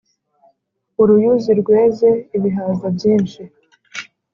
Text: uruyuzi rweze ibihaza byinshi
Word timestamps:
uruyuzi 1.01 1.51
rweze 1.61 2.09
ibihaza 2.37 2.87
byinshi 2.95 3.41